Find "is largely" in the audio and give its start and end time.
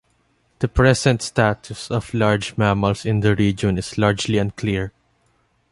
3.77-4.39